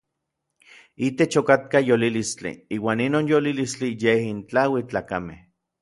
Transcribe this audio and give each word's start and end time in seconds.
Itech 1.07 1.37
okatka 1.41 1.83
yolilistli, 1.89 2.55
iuan 2.79 3.07
inon 3.09 3.31
yolilistli 3.35 3.95
yej 4.07 4.27
intlauil 4.35 4.85
n 4.87 4.93
tlakamej. 4.93 5.41